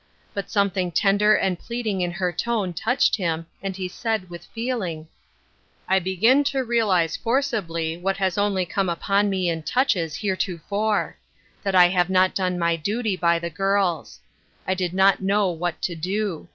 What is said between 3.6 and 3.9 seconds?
and he